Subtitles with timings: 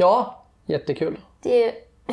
[0.00, 1.18] Ja, jättekul.
[1.42, 1.74] Det är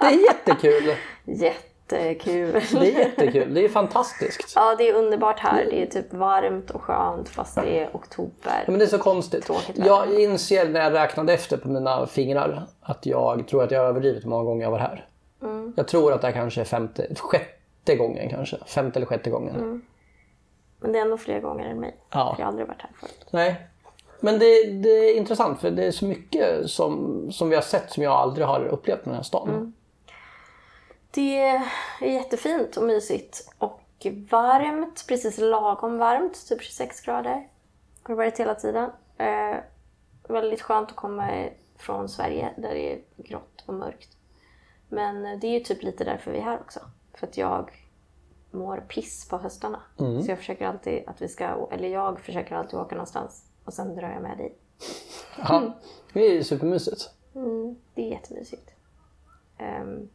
[0.00, 0.94] Det är jättekul.
[1.24, 2.52] jättekul.
[2.52, 3.54] Det är jättekul.
[3.54, 4.52] Det är fantastiskt.
[4.56, 5.64] Ja, det är underbart här.
[5.70, 8.62] Det är typ varmt och skönt fast det är oktober.
[8.64, 9.44] Ja, men det är så konstigt.
[9.44, 9.86] Tråkigt väder.
[9.88, 13.86] Jag inser när jag räknade efter på mina fingrar att jag tror att jag har
[13.86, 15.06] överdrivit hur många gånger jag var här.
[15.42, 15.72] Mm.
[15.76, 18.56] Jag tror att det här kanske är femte, sjätte gången kanske.
[18.66, 19.82] Femte eller sjätte gången.
[20.80, 21.96] Men det är ändå fler gånger än mig.
[22.10, 22.34] Ja.
[22.38, 23.26] Jag har aldrig varit här förut.
[23.30, 23.66] Nej.
[24.20, 27.92] Men det, det är intressant för det är så mycket som, som vi har sett
[27.92, 29.48] som jag aldrig har upplevt i den här stan.
[29.48, 29.72] Mm.
[31.10, 31.38] Det
[32.00, 33.52] är jättefint och mysigt.
[33.58, 33.80] Och
[34.30, 36.48] varmt, precis lagom varmt.
[36.48, 37.48] Typ 26 grader.
[38.02, 38.90] Har det varit hela tiden.
[39.18, 39.56] Eh,
[40.28, 44.08] väldigt skönt att komma från Sverige där det är grått och mörkt.
[44.88, 46.80] Men det är ju typ lite därför vi är här också.
[47.14, 47.70] För att jag
[48.50, 49.82] mår piss på höstarna.
[49.96, 53.44] Så jag försöker alltid att vi ska, eller jag försöker alltid åka någonstans.
[53.68, 54.54] Och sen drar jag med dig.
[55.38, 55.72] Ja,
[56.12, 57.10] det är supermysigt.
[57.34, 58.70] Mm, det är jättemysigt.
[59.58, 60.08] Ehm,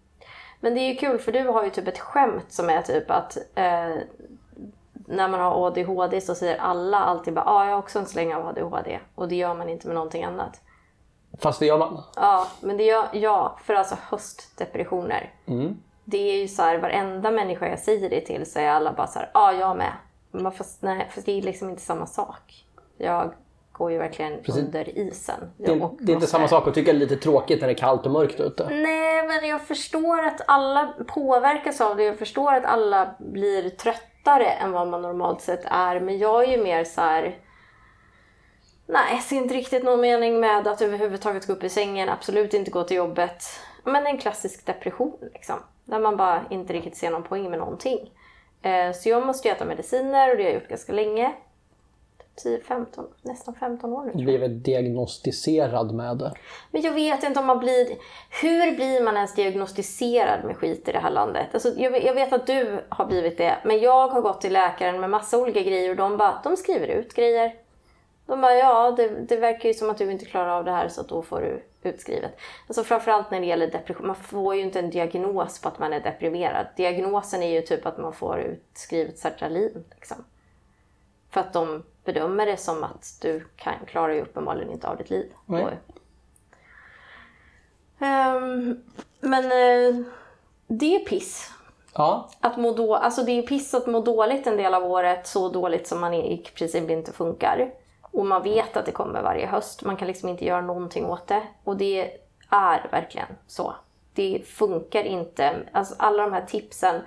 [0.60, 3.12] men det är ju kul för du har ju typ ett skämt som är typ
[3.12, 3.96] att eh,
[4.94, 8.34] när man har ADHD så säger alla alltid bara ah, jag har också en släng
[8.34, 9.00] av ADHD.
[9.16, 10.62] Och det gör man inte med någonting annat.
[11.40, 12.04] Fast det gör man.
[12.16, 15.34] Ja, men det gör ja, för alltså höstdepressioner.
[16.04, 19.08] Det är ju så här, varenda människa jag säger det till så är alla bara
[19.08, 19.94] så här, ja ah, jag med.
[20.32, 22.66] Men fast, nej, fast det är liksom inte samma sak.
[22.98, 23.34] Jag
[23.74, 25.52] går ju verkligen under isen.
[25.58, 27.78] Det det är inte samma sak att tycka det är lite tråkigt när det är
[27.78, 28.70] kallt och mörkt ute.
[28.70, 32.04] Nej, men jag förstår att alla påverkas av det.
[32.04, 36.00] Jag förstår att alla blir tröttare än vad man normalt sett är.
[36.00, 37.38] Men jag är ju mer så här.
[38.86, 42.10] Nej, jag ser inte riktigt någon mening med att överhuvudtaget gå upp i sängen.
[42.10, 43.44] Absolut inte gå till jobbet.
[43.84, 45.56] Men en klassisk depression liksom.
[45.86, 48.12] Där man bara inte riktigt ser någon poäng med någonting.
[48.62, 51.34] Eh, Så jag måste ju äta mediciner och det har jag gjort ganska länge.
[52.36, 54.24] 10, 15, nästan 15 år nu.
[54.24, 56.34] Blivit diagnostiserad med det.
[56.72, 57.88] Men jag vet inte om man blir...
[58.42, 61.48] Hur blir man ens diagnostiserad med skit i det här landet?
[61.54, 64.54] Alltså, jag, vet- jag vet att du har blivit det, men jag har gått till
[64.54, 67.56] läkaren med massa olika grejer och de bara, de skriver ut grejer.
[68.26, 70.88] De bara, ja det, det verkar ju som att du inte klarar av det här
[70.88, 72.38] så då får du utskrivet.
[72.68, 75.94] Alltså framförallt när det gäller depression, man får ju inte en diagnos på att man
[75.94, 76.68] är deprimerad.
[76.78, 79.84] Diagnosen är ju typ att man får utskrivet sertralin.
[79.96, 80.26] Liksom.
[81.30, 85.10] För att de bedömer det som att du kan, klarar ju uppenbarligen inte av ditt
[85.10, 85.32] liv.
[85.46, 85.70] Och-
[88.00, 88.84] Ehm,
[89.20, 90.06] men eh,
[90.68, 91.52] det är piss.
[91.96, 95.28] Ja, Att må då, alltså det är piss att må dåligt en del av året,
[95.28, 97.72] så dåligt som man i princip inte funkar.
[98.02, 99.84] Och man vet att det kommer varje höst.
[99.84, 101.42] Man kan liksom inte göra någonting åt det.
[101.64, 102.18] Och det
[102.50, 103.76] är verkligen så.
[104.14, 105.56] Det funkar inte.
[105.72, 107.02] Alltså alla de här tipsen.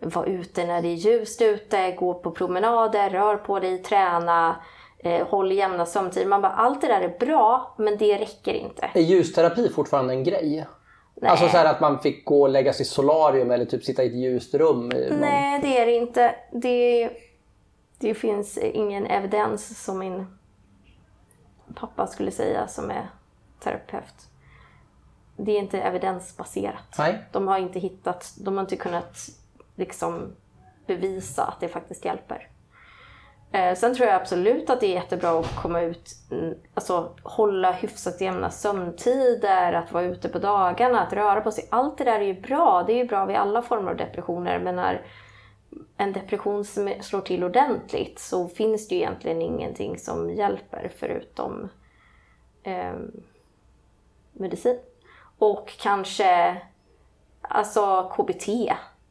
[0.00, 4.56] Var ute när det är ljust ute, gå på promenader, rör på dig, träna,
[4.98, 6.26] eh, håll jämna sömntider.
[6.26, 8.90] Man bara, allt det där är bra, men det räcker inte.
[8.94, 10.66] är ljusterapi fortfarande en grej?
[11.22, 14.04] Alltså så här att man fick gå och lägga sig i solarium eller typ sitta
[14.04, 14.88] i ett ljust rum.
[14.88, 16.34] någon- Nej, det är det inte.
[16.52, 17.10] Det,
[17.98, 20.26] det finns ingen evidens som min
[21.74, 23.10] pappa skulle säga som är
[23.62, 24.14] terapeut.
[25.36, 26.94] Det är inte evidensbaserat.
[26.98, 27.18] Nej.
[27.32, 29.16] De har inte hittat, de har inte kunnat
[29.80, 30.36] liksom
[30.86, 32.48] bevisa att det faktiskt hjälper.
[33.52, 37.72] Eh, sen tror jag absolut att det är jättebra att komma ut, mm, alltså hålla
[37.72, 41.68] hyfsat jämna sömntider, att vara ute på dagarna, att röra på sig.
[41.70, 42.84] Allt det där är ju bra.
[42.86, 44.58] Det är ju bra vid alla former av depressioner.
[44.58, 45.06] Men när
[45.96, 51.68] en depression som slår till ordentligt så finns det ju egentligen ingenting som hjälper förutom
[52.62, 52.94] eh,
[54.32, 54.78] medicin.
[55.38, 56.56] Och kanske
[57.42, 58.48] alltså KBT,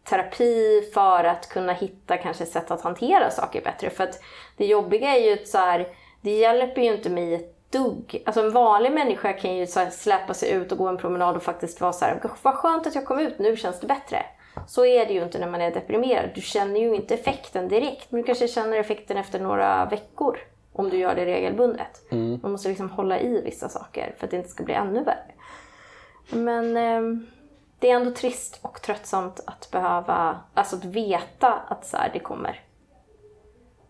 [0.10, 3.90] terapi för att kunna hitta kanske sätt att hantera saker bättre.
[3.90, 4.20] För att
[4.58, 5.88] det jobbiga är ju att så här,
[6.22, 8.24] det hjälper ju inte mig ett dugg.
[8.26, 11.36] Alltså en vanlig människa kan ju så här släppa sig ut och gå en promenad
[11.36, 14.26] och faktiskt vara så här, vad skönt att jag kom ut, nu känns det bättre.
[14.68, 16.30] Så är det ju inte när man är deprimerad.
[16.36, 20.40] Du känner ju inte effekten direkt, men du kanske känner effekten efter några veckor.
[20.74, 22.02] Om du gör det regelbundet.
[22.42, 25.32] Man måste liksom hålla i vissa saker för att det inte ska bli ännu värre.
[26.30, 27.28] Men ehm,
[27.80, 32.20] det är ändå trist och tröttsamt att behöva, alltså att veta att så här, det
[32.20, 32.64] kommer.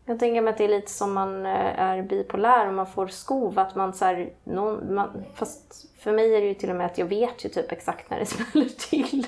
[0.05, 3.07] Jag tänker mig att det är lite som man eh, är bipolär och man får
[3.07, 3.59] skov.
[3.59, 6.85] Att man så här, någon, man, fast för mig är det ju till och med
[6.85, 9.27] att jag vet ju typ exakt när det smäller till.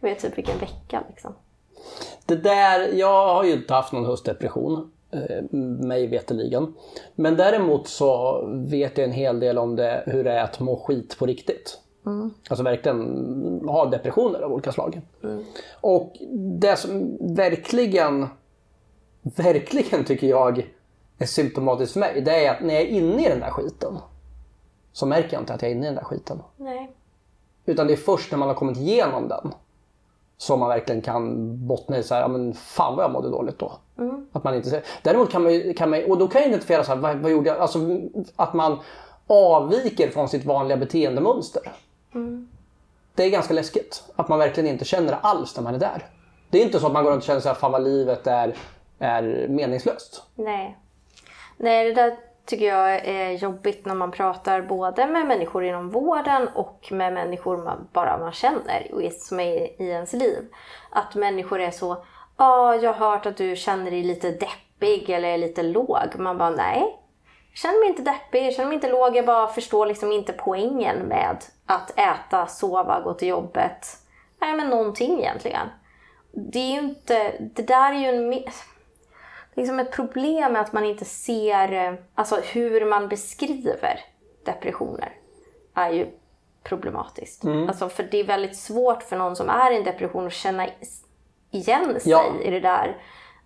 [0.00, 1.34] Jag vet typ vilken vecka liksom.
[2.26, 6.74] Det där, jag har ju inte haft någon höstdepression, eh, mig veterligen.
[7.14, 10.76] Men däremot så vet jag en hel del om det, hur det är att må
[10.76, 11.80] skit på riktigt.
[12.48, 15.00] Alltså verkligen ha depressioner av olika slag.
[15.80, 16.12] Och
[16.60, 18.26] det som verkligen,
[19.22, 20.66] verkligen tycker jag
[21.18, 23.98] är symptomatiskt för mig, det är att när jag är inne i den där skiten
[24.92, 26.42] så märker jag inte att jag är inne i den där skiten.
[26.56, 26.90] Nej.
[27.64, 29.52] Utan det är först när man har kommit igenom den
[30.36, 33.58] som man verkligen kan bottna i så här, ja men fan vad jag mådde dåligt
[33.58, 33.72] då.
[34.32, 34.84] Att man inte ser.
[35.02, 37.48] Däremot kan man, kan man och då kan jag identifiera så här, vad, vad gjorde
[37.48, 37.58] jag?
[37.58, 37.78] Alltså
[38.36, 38.78] att man
[39.26, 41.62] avviker från sitt vanliga beteendemönster.
[43.14, 44.04] Det är ganska läskigt.
[44.16, 46.06] Att man verkligen inte känner det alls när man är där.
[46.50, 48.26] Det är inte så att man går runt och känner så här, fan vad livet
[48.26, 48.54] är,
[48.98, 50.22] är meningslöst.
[50.34, 50.78] Nej.
[51.56, 56.48] Nej, det där tycker jag är jobbigt när man pratar både med människor inom vården
[56.54, 60.44] och med människor man, bara man känner och är- som är i ens liv.
[60.90, 62.04] Att människor är så, ja,
[62.36, 65.98] ah, jag har hört att du känner dig lite deppig eller är lite låg.
[66.18, 66.96] Man bara, nej.
[67.56, 71.44] Känner mig inte deppig, känner mig inte låg, jag bara förstår liksom inte poängen med
[71.66, 73.86] att äta, sova, gå till jobbet.
[74.38, 75.68] Nej, men någonting egentligen.
[76.32, 78.44] Det är ju inte, det där är ju en...
[79.54, 84.00] liksom ett problem med att man inte ser alltså hur man beskriver
[84.44, 85.12] depressioner
[85.74, 86.06] är ju
[86.62, 87.44] problematiskt.
[87.44, 90.66] Alltså för det är väldigt svårt för någon som är i en depression att känna
[91.50, 92.32] igen sig Ja.
[92.42, 92.96] i det där.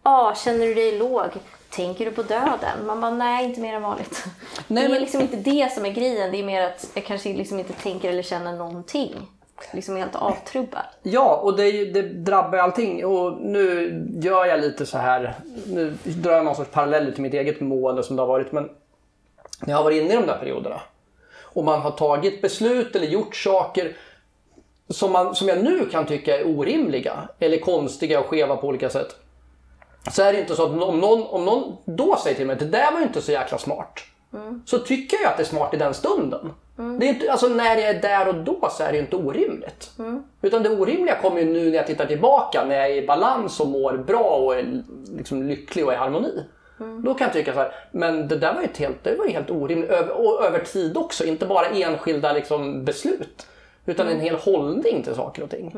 [0.02, 1.28] Ja, känner du dig låg?
[1.70, 2.86] Tänker du på döden?
[2.86, 4.24] Man bara, nej inte mer än vanligt.
[4.66, 6.32] Nej, det är liksom inte det som är grejen.
[6.32, 9.14] Det är mer att jag kanske liksom inte tänker eller känner någonting.
[9.72, 10.82] Liksom helt avtrubbad.
[11.02, 13.06] Ja, och det, det drabbar allting.
[13.06, 15.34] Och nu gör jag lite så här,
[15.66, 18.52] nu drar jag någon sorts parallell till mitt eget mående som det har varit.
[18.52, 18.70] Men
[19.60, 20.80] när jag har varit inne i de där perioderna
[21.52, 23.96] och man har tagit beslut eller gjort saker
[24.88, 28.90] som, man, som jag nu kan tycka är orimliga eller konstiga och skeva på olika
[28.90, 29.16] sätt.
[30.12, 32.58] Så är det inte så att om någon, om någon då säger till mig att
[32.60, 34.00] det där var ju inte så jäkla smart.
[34.66, 36.52] Så tycker jag att det är smart i den stunden.
[36.98, 39.16] Det är inte, alltså när jag är där och då så är det ju inte
[39.16, 39.90] orimligt.
[40.42, 43.60] Utan det orimliga kommer ju nu när jag tittar tillbaka, när jag är i balans
[43.60, 44.82] och mår bra och är
[45.16, 46.44] liksom lycklig och i harmoni.
[47.04, 49.32] Då kan jag tycka så här, men det där var ju helt, det var ju
[49.32, 49.90] helt orimligt.
[49.90, 53.46] Över, och över tid också, inte bara enskilda liksom, beslut.
[53.86, 55.72] Utan en hel hållning till saker och ting.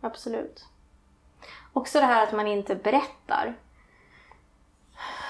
[0.00, 0.64] Absolut.
[1.72, 3.54] Också det här att man inte berättar.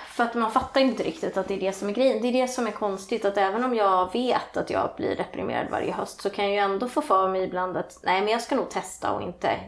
[0.07, 2.23] För att man fattar inte riktigt att det är det som är grejen.
[2.23, 3.25] Det är det som är konstigt.
[3.25, 6.59] Att även om jag vet att jag blir deprimerad varje höst så kan jag ju
[6.59, 9.61] ändå få för mig ibland att nej men jag ska nog testa och inte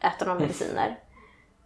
[0.00, 0.98] äta några mediciner.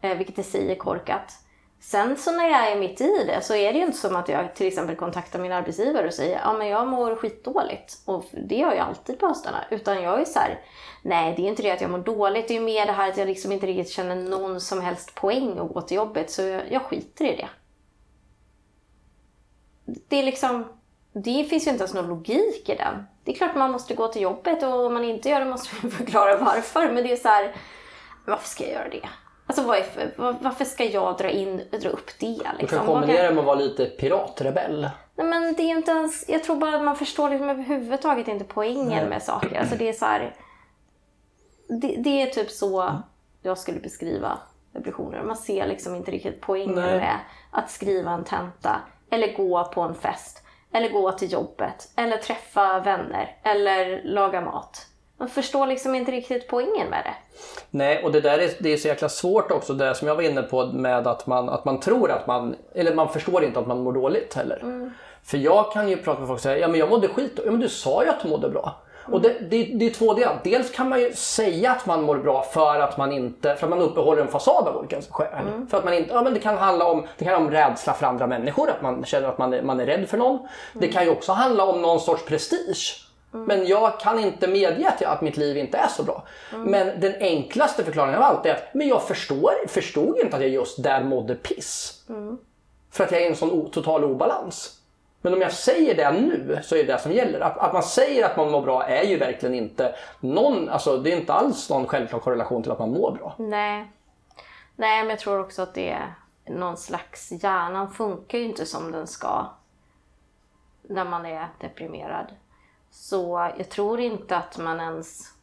[0.01, 1.46] Eh, vilket i sig är korkat.
[1.87, 4.29] Sen så när jag är mitt i det så är det ju inte som att
[4.29, 7.99] jag till exempel kontaktar min arbetsgivare och säger ja men jag mår skitdåligt.
[8.05, 9.65] Och det gör jag alltid på höstarna.
[9.71, 10.61] Utan jag är så här,
[11.03, 12.49] nej det är inte det att jag mår dåligt.
[12.49, 15.15] Det är ju mer det här att jag liksom inte riktigt känner någon som helst
[15.15, 16.31] poäng att gå till jobbet.
[16.31, 17.49] Så jag, jag skiter i det.
[20.09, 20.65] Det är liksom,
[21.13, 23.07] det finns ju inte ens någon logik i den.
[23.25, 25.75] Det är klart man måste gå till jobbet och om man inte gör det måste
[25.83, 26.91] man förklara varför.
[26.91, 27.57] Men det är så här,
[28.27, 29.09] varför ska jag göra det?
[29.47, 32.27] Alltså vad är för, var- varför ska jag dra, in, dra upp det?
[32.27, 32.79] Du Liksom?
[32.79, 34.91] kan Vad kombinera det med att vara lite piratrebell.
[35.15, 38.45] Nej men det är inte ens, jag tror bara att man förstår liksom överhuvudtaget inte
[38.45, 39.61] poängen med saker.
[39.61, 40.35] Alltså det är så här,
[41.69, 42.93] det, det är typ så
[43.43, 44.39] jag skulle beskriva
[44.73, 45.23] depressioner.
[45.23, 46.97] Man ser liksom inte riktigt poängen Nej.
[46.97, 47.17] med
[47.51, 52.81] att skriva en tenta eller gå på en fest eller gå till jobbet eller träffa
[52.81, 54.87] vänner eller laga mat.
[55.19, 57.15] Man förstår liksom inte riktigt poängen med det.
[57.71, 60.23] Nej, och det där är, det är så jäkla svårt också, det som jag var
[60.23, 63.67] inne på med att man, att man tror att man, eller man förstår inte att
[63.67, 64.91] man mår dåligt heller.
[65.23, 67.41] För jag kan ju prata med folk och säga, ja men jag mådde skit.
[67.45, 68.75] Ja men du sa ju att du mådde bra.
[69.13, 70.41] Och det, det, det är två delar.
[70.45, 73.71] Dels kan man ju säga att man mår bra för att man inte, för att
[73.71, 75.45] man uppehåller en fasad av olika skäl.
[75.71, 77.93] För att man inte, ja men det kan handla om, det kan handla om rädsla
[77.93, 80.49] för andra människor, att man känner att man är, man är rädd för någon.
[80.73, 83.06] Det kan ju också handla om någon sorts prestige.
[83.37, 86.23] Men jag kan inte medge att, mitt liv inte är så bra.
[86.53, 90.51] Men den enklaste förklaringen av allt är att men jag förstår, förstod inte att jag
[90.51, 92.05] just där mådde piss.
[92.91, 94.81] För att jag är i en sån total obalans.
[95.21, 97.41] Men om jag säger det nu så är det det som gäller.
[97.41, 101.13] Att, att man säger att man mår bra är ju verkligen inte någon, alltså det
[101.13, 103.35] är inte alls någon självklar korrelation till att man mår bra.
[103.39, 103.91] Nej.
[104.77, 106.15] Nej, men jag tror också att det är
[106.47, 107.33] någon slags...
[107.33, 109.47] Hjärnan funkar ju inte som den ska
[110.83, 112.27] när man är deprimerad.
[112.97, 115.35] Så jag tror inte att man ens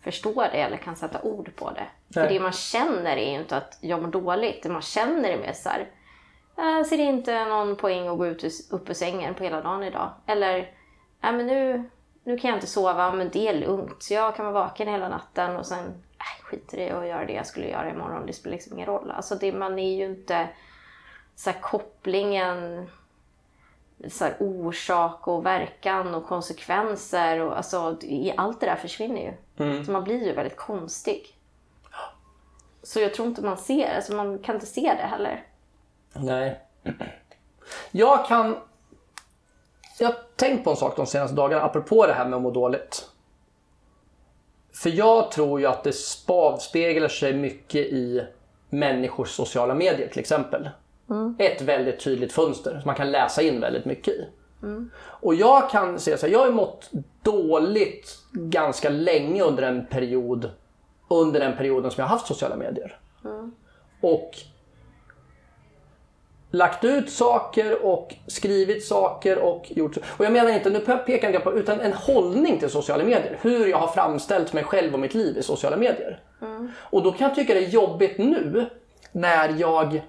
[0.00, 1.86] förstår det eller kan sätta ord på det.
[2.14, 2.32] För Nej.
[2.32, 4.62] det man känner är ju inte att jag mår dåligt.
[4.62, 5.90] Det man känner är mer så här,
[6.56, 10.10] jag ser inte någon poäng att gå ut upp ur sängen på hela dagen idag.
[10.26, 10.56] Eller,
[11.20, 11.90] nej men nu,
[12.24, 14.02] nu kan jag inte sova, men det är lugnt.
[14.02, 15.86] Så jag kan vara vaken hela natten och sen
[16.18, 18.26] äh, skiter i att göra det jag skulle göra imorgon.
[18.26, 19.10] Det spelar liksom ingen roll.
[19.10, 20.48] Alltså det, man är ju inte
[21.36, 22.90] så här, kopplingen
[24.08, 27.40] så här, orsak och verkan och konsekvenser.
[27.40, 27.96] Och, alltså,
[28.36, 29.84] allt det där försvinner ju.
[29.84, 31.34] Så man blir ju väldigt konstig.
[32.82, 35.44] Så jag tror inte man ser, alltså man kan inte se det heller.
[36.12, 36.60] Nej.
[37.90, 38.56] Jag kan
[39.98, 42.50] jag har tänkt på en sak de senaste dagarna apropå det här med att må
[42.50, 43.08] dåligt.
[44.72, 45.94] För jag tror ju att det
[46.26, 48.26] avspeglar sig mycket i
[48.68, 50.68] människors sociala medier till exempel.
[51.38, 54.26] Ett väldigt tydligt fönster som man kan läsa in väldigt mycket i.
[55.00, 56.90] Och jag kan säga så här, jag har mått
[57.22, 60.50] dåligt ganska länge under en period
[61.10, 62.98] under den perioden som jag har haft sociala medier.
[64.00, 64.30] Och
[66.50, 71.44] lagt ut saker och skrivit saker och gjort Och jag menar inte, nu pekar jag
[71.44, 73.38] på, utan en hållning till sociala medier.
[73.42, 76.20] Hur jag har framställt mig själv och mitt liv i sociala medier.
[76.76, 78.66] Och då kan jag tycka det är jobbigt nu
[79.12, 80.02] när jag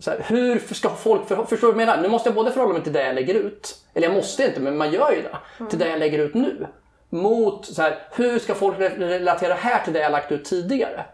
[0.00, 2.02] så här, hur ska folk, för, förstår du vad jag menar?
[2.02, 4.60] Nu måste jag både förhålla mig till det jag lägger ut, eller jag måste inte,
[4.60, 5.36] men man gör ju det,
[5.70, 6.66] till det jag lägger ut nu.
[7.08, 11.04] Mot så här, hur ska folk relatera här till det jag lagt ut tidigare?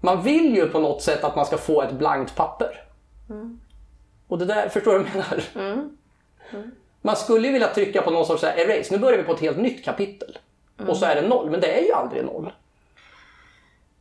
[0.00, 2.82] Man vill ju på något sätt att man ska få ett blankt papper.
[4.28, 5.44] Och det där, förstår du vad jag menar?
[7.02, 9.32] Man skulle ju vilja trycka på någon sorts så här, erase, nu börjar vi på
[9.32, 10.38] ett helt nytt kapitel.
[10.88, 12.52] Och så är det noll, men det är ju aldrig noll.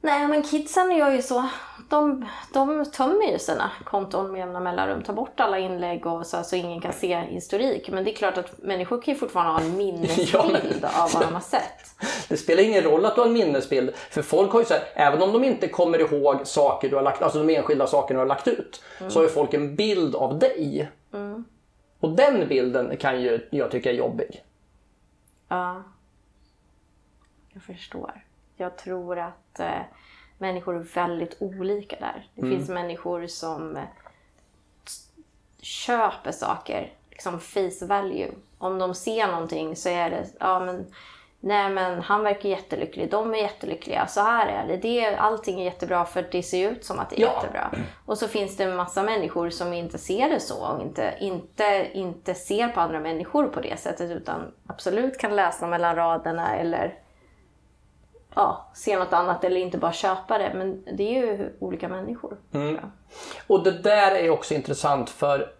[0.01, 1.50] Nej, men kidsen gör ju så.
[1.89, 5.03] De, de tömmer ju sina konton med jämna mellanrum.
[5.03, 7.89] Tar bort alla inlägg och så, så ingen kan se historik.
[7.89, 11.34] Men det är klart att människor kan ju fortfarande ha en minnesbild av vad de
[11.34, 11.96] har sett.
[12.29, 13.96] Det spelar ingen roll att du har en minnesbild.
[13.96, 17.03] För folk har ju så här, även om de inte kommer ihåg saker du har
[17.03, 18.84] lagt, alltså de enskilda sakerna du har lagt ut.
[19.10, 20.91] Så har ju folk en bild av dig.
[22.00, 24.43] Och den bilden kan ju jag tycka är jobbig.
[25.48, 25.84] Ja.
[27.53, 28.24] Jag förstår.
[28.62, 29.82] Jag tror att eh,
[30.38, 32.27] människor är väldigt olika där.
[32.36, 33.84] Det finns människor som eh,
[35.62, 38.32] köper saker, liksom face value.
[38.58, 40.86] Om de ser någonting så är det, ja men,
[41.39, 44.77] nej men han verkar jättelycklig, de är jättelyckliga, så här är det.
[44.77, 47.34] det allting är jättebra för det ser ut som att det är Ja.
[47.36, 47.72] jättebra.
[48.06, 51.88] Och så finns det en massa människor som inte ser det så och inte, inte,
[51.94, 56.94] inte ser på andra människor på det sättet utan absolut kan läsa mellan raderna eller
[58.35, 60.51] ja, se något annat eller inte bara köpa det.
[60.55, 62.38] Men det är ju olika människor.
[62.51, 62.91] jag.
[63.47, 65.51] Och det där är också intressant för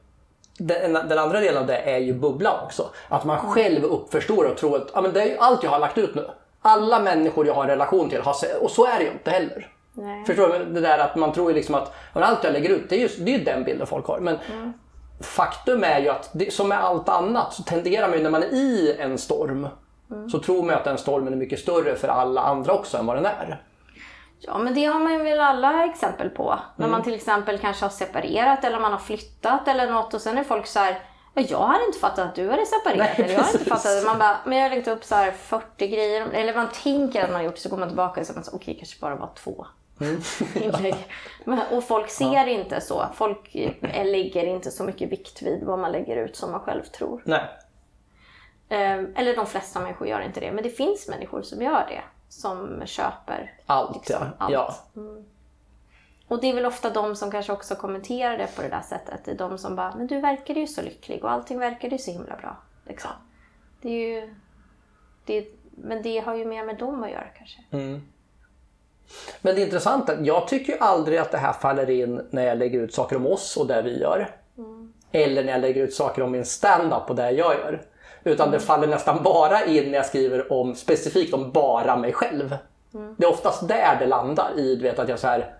[0.58, 2.90] den, den andra delen av det är ju bubblan också.
[3.08, 5.80] Att man själv uppförstorar och tror att ah, men det är ju allt jag har
[5.80, 6.28] lagt ut nu.
[6.62, 9.68] Alla människor jag har en relation till har och så är det ju inte heller.
[9.94, 10.26] Nej.
[10.26, 10.66] Förstår du?
[10.66, 13.34] Det där att man tror liksom att allt jag lägger ut, det är ju, det
[13.34, 14.20] är ju den bilden folk har.
[14.20, 14.38] Men
[15.20, 18.44] faktum är ju att det, som med allt annat så tenderar man ju när man
[18.44, 19.68] är i en storm
[20.32, 23.06] så tror man ju att den stormen är mycket större för alla andra också än
[23.06, 23.62] vad den är.
[24.40, 26.60] Ja, men det har man väl alla exempel på.
[26.76, 30.38] När man till exempel kanske har separerat eller man har flyttat eller något och sen
[30.38, 31.00] är folk så här
[31.34, 32.98] "Ja, jag hade inte fattat att du hade separerat.
[33.18, 33.84] Nej, eller jag hade inte fattat.
[33.84, 36.28] det." Man bara, men jag har lagt upp så här 40 grejer.
[36.34, 38.76] Eller man tänker att man har gjort så går man tillbaka och så så, okej,
[38.80, 39.66] kanske bara var två.
[41.46, 43.06] Men, och folk ser inte så.
[43.14, 46.84] Folk eh, lägger inte så mycket vikt vid vad man lägger ut som man själv
[46.84, 47.22] tror.
[47.26, 47.42] Nej.
[48.72, 50.52] Eh, eller de flesta människor gör inte det.
[50.52, 52.02] Men det finns människor som gör det.
[52.30, 54.32] Som köper Allt liksom, ja.
[54.38, 54.54] allt.
[54.54, 54.76] ja.
[56.28, 59.26] Och det är väl ofta de som kanske också kommenterar det på det där sättet.
[59.26, 62.00] Det är de som bara, men du verkade ju så lycklig och allting verkade ju
[62.00, 62.58] så himla bra.
[62.86, 63.12] Liksom.
[63.82, 64.36] Det är ju...
[65.26, 67.62] Det är, men det har ju mer med dem att göra kanske.
[69.42, 72.80] Men det intressanta, jag tycker ju aldrig att det här faller in när jag lägger
[72.80, 74.36] ut saker om oss och det vi gör.
[75.12, 77.82] Eller när jag lägger ut saker om min stand-up och det jag gör.
[78.24, 82.56] Utan det faller nästan bara in när jag skriver om, specifikt om bara mig själv.
[83.18, 85.56] Det är oftast där det landar i du vet, att jag så här.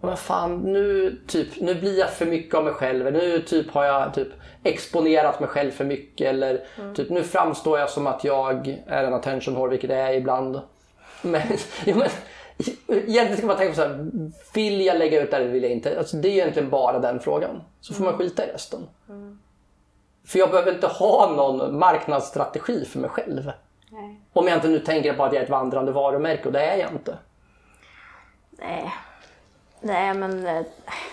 [0.00, 3.12] Men fan, nu, typ, nu blir jag för mycket av mig själv.
[3.12, 4.28] Nu typ, har jag typ,
[4.62, 6.26] exponerat mig själv för mycket.
[6.26, 6.64] Eller
[6.94, 10.60] typ, nu framstår jag som att jag är en attention whore, vilket jag är ibland.
[11.22, 11.42] Men,
[11.84, 12.08] ja, men
[12.88, 14.10] egentligen ska man tänka på så här,
[14.54, 15.98] vill jag lägga ut det eller vill jag inte?
[15.98, 17.62] Alltså, det är egentligen bara den frågan.
[17.80, 18.80] Så får man skita i resten.
[20.24, 23.52] För jag behöver inte ha någon marknadsstrategi för mig själv.
[23.90, 24.20] Nej.
[24.32, 26.76] Om jag inte nu tänker på att jag är ett vandrande varumärke och det är
[26.76, 27.18] jag inte.
[28.50, 28.94] Nej.
[29.80, 30.66] Nej, men eh,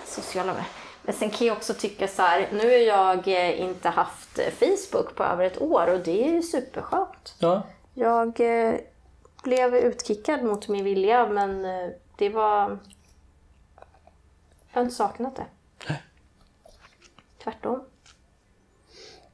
[0.05, 0.67] sociala medier.
[1.01, 5.15] Men sen kan jag också tycka så här, nu har jag eh, inte haft Facebook
[5.15, 7.35] på över ett år och det är ju superskönt.
[7.39, 7.63] Ja.
[7.93, 8.75] Jag eh,
[9.43, 12.79] blev utkickad mot min vilja men eh, det var...
[14.71, 15.45] Jag har inte saknat det.
[17.43, 17.83] Tvärtom.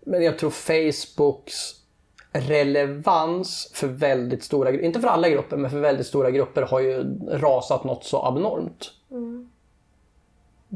[0.06, 1.84] Men jag tror Facebooks
[2.32, 6.80] relevans för väldigt stora grupper, inte för alla grupper, men för väldigt stora grupper har
[6.80, 8.92] ju rasat något så abnormt.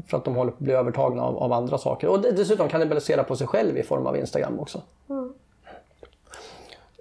[0.06, 2.08] För att de håller på att bli övertagna av, av andra saker.
[2.08, 4.82] Och dessutom kannibalisera på sig själv i form av Instagram också.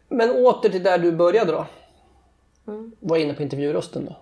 [0.08, 1.66] Men åter till där du började då.
[3.00, 4.16] Var inne på intervjurösten då.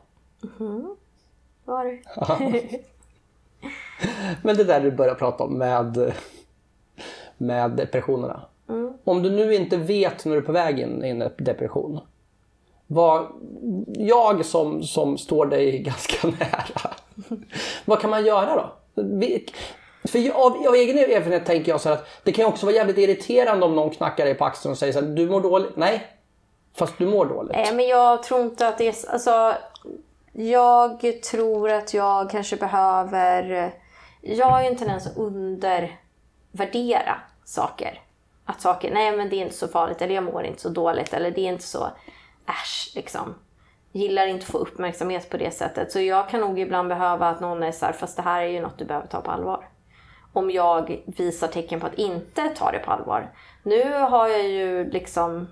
[1.63, 2.79] Var det?
[4.41, 6.13] Men det där du började prata om med,
[7.37, 8.41] med depressionerna.
[9.03, 11.99] Om du nu inte vet när du är på väg in i en depression.
[12.87, 13.27] Vad,
[13.87, 16.93] jag som, som står dig ganska nära.
[17.85, 18.71] vad kan man göra då?
[20.07, 22.75] För jag- av, av egen erfarenhet tänker jag så här att det kan också vara
[22.75, 25.75] jävligt irriterande om någon knackar dig på axeln och säger så här, du mår dåligt.
[25.75, 26.07] Nej,
[26.75, 27.51] fast du mår dåligt.
[27.55, 29.09] Nej, men jag tror inte att det är...
[29.09, 29.53] Alltså,
[30.33, 30.99] jag
[31.31, 33.73] tror att jag kanske behöver...
[34.21, 35.17] Jag har ju en tendens att
[36.55, 38.01] värdera saker.
[38.45, 41.13] Att saker, nej men det är inte så farligt, eller jag mår inte så dåligt,
[41.13, 41.89] eller det är inte så...
[42.47, 43.35] Äsch, liksom.
[43.91, 45.91] Gillar inte att få uppmärksamhet på det sättet.
[45.91, 48.47] Så jag kan nog ibland behöva att någon är så här, fast det här är
[48.47, 49.69] ju något du behöver ta på allvar.
[50.33, 53.31] Om jag visar tecken på att inte ta det på allvar.
[53.63, 55.47] Nu har jag ju liksom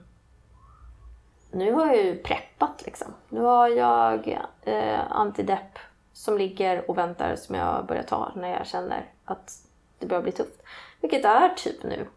[1.54, 3.08] nu har jag ju preppat liksom.
[3.30, 5.80] Nu har jag eh, antidepp
[6.14, 9.52] som ligger och väntar som jag börjar ta när jag känner att
[10.00, 10.64] det börjar bli tufft.
[11.04, 12.08] Vilket är typ nu.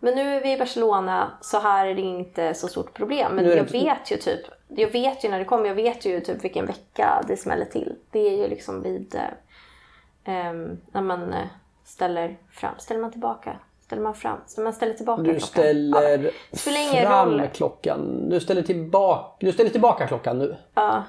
[0.00, 3.32] Men nu är vi i Barcelona så här är det inte så stort problem.
[3.32, 6.44] Men jag vet ju typ, jag vet ju när det kommer, jag vet ju typ
[6.44, 7.96] vilken vecka det smäller till.
[8.10, 11.46] Det är ju liksom vid, eh, ehm, när man eh,
[11.84, 13.56] ställer fram, ställer man tillbaka?
[13.80, 14.38] Ställer man fram?
[14.46, 15.46] Så man ställer tillbaka Du klockan.
[15.46, 17.48] ställer Ja, spelar ingen fram roll.
[17.52, 18.28] klockan.
[18.28, 20.56] Du ställer, tillbaka, du ställer tillbaka klockan nu.
[20.74, 21.04] Ja.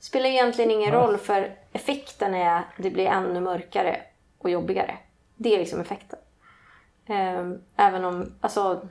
[0.00, 4.00] Spelar egentligen ingen roll för effekten är att det blir ännu mörkare
[4.38, 4.98] och jobbigare.
[5.36, 6.18] Det är liksom effekten.
[7.06, 8.88] Ehm, även om, alltså...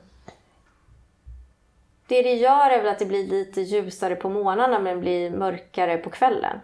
[2.08, 5.96] Det det gör är väl att det blir lite ljusare på morgnarna men blir mörkare
[5.96, 6.58] på kvällen.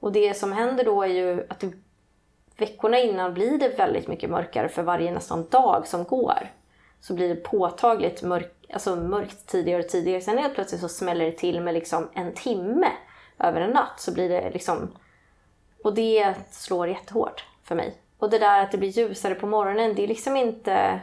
[0.00, 1.72] Och det som händer då är ju att det,
[2.56, 6.50] veckorna innan blir det väldigt mycket mörkare för varje nästan dag som går.
[7.00, 10.20] Så blir det påtagligt mörk, alltså mörkt tidigare och tidigare.
[10.20, 12.88] Sen helt plötsligt så smäller det till med liksom en timme
[13.38, 14.00] över en natt.
[14.00, 14.92] Så blir det liksom...
[15.84, 18.01] Och det slår jättehårt för mig.
[18.22, 21.00] Och det där att det blir ljusare på morgonen, det är liksom inte...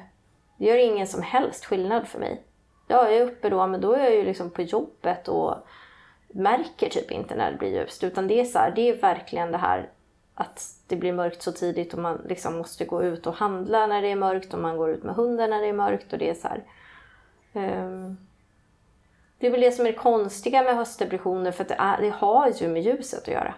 [0.58, 2.41] Det gör ingen som helst skillnad för mig.
[2.88, 5.55] Ja, jag är uppe då, men då är jag ju liksom på jobbet och
[6.27, 8.03] märker typ inte när det blir ljust.
[8.03, 9.89] Utan det är så här, det är verkligen det här
[10.34, 14.01] att det blir mörkt så tidigt och man liksom måste gå ut och handla när
[14.01, 16.29] det är mörkt och man går ut med hunden när det är mörkt och det
[16.29, 16.63] är så här.
[17.53, 18.17] um,
[19.39, 22.10] det är väl det som är det konstiga med höstdepressioner för att det, är, det
[22.10, 23.53] har ju med ljuset att göra.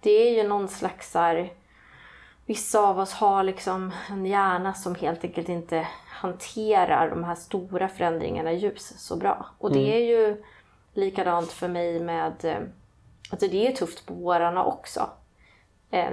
[0.00, 1.52] Det är ju någon slags så här,
[2.46, 7.88] Vissa av oss har liksom en hjärna som helt enkelt inte hanterar de här stora
[7.88, 9.46] förändringarna i ljus så bra.
[9.58, 10.42] Och det är ju
[10.94, 12.44] likadant för mig med...
[12.44, 12.58] eh,
[13.30, 15.10] Alltså det är tufft på vårarna också.
[15.90, 16.10] Eh,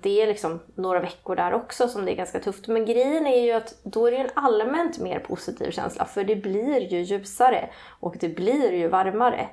[0.00, 2.68] Det är liksom några veckor där också som det är ganska tufft.
[2.68, 6.04] Men grejen är ju att då är det en allmänt mer positiv känsla.
[6.04, 9.48] För det blir ju ljusare och det blir ju varmare.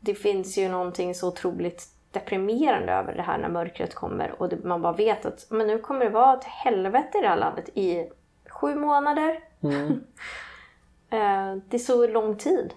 [0.00, 4.42] Det finns ju någonting så otroligt deprimerande över det här när mörkret kommer.
[4.42, 7.36] Och man bara vet att men nu kommer det vara ett helvete i det här
[7.36, 8.10] landet i
[8.48, 9.40] sju månader.
[11.10, 12.74] Eh, det är så lång tid.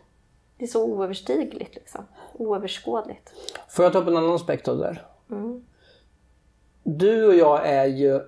[0.57, 2.01] Det är så oöverstigligt liksom.
[2.33, 3.33] Oöverskådligt.
[3.69, 5.05] Får jag ta upp en annan aspekt av det där?
[5.31, 5.65] Mm.
[6.83, 8.19] Du och jag är ju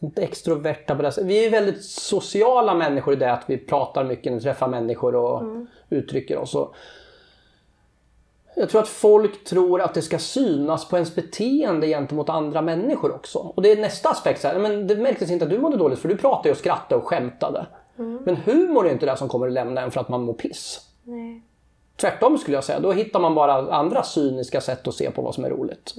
[0.00, 1.30] inte extroverta på det sättet.
[1.30, 5.14] Vi är väldigt sociala människor i det att vi pratar mycket när vi träffar människor
[5.14, 5.66] och Mm.
[5.88, 6.54] uttrycker oss.
[6.54, 6.74] Och
[8.58, 13.14] jag tror att folk tror att det ska synas på ens beteende gentemot andra människor
[13.14, 13.38] också.
[13.38, 14.40] Och det är nästa aspekt.
[14.40, 17.00] Så här, men det märktes inte att du mådde dåligt för du pratade och skrattade
[17.00, 17.66] och skämtade.
[17.98, 18.18] Mm.
[18.24, 20.80] Men humor är inte det som kommer att lämna en för att man mår piss.
[21.04, 21.42] Nej.
[21.96, 22.80] Tvärtom skulle jag säga.
[22.80, 25.94] Då hittar man bara andra cyniska sätt att se på vad som är roligt.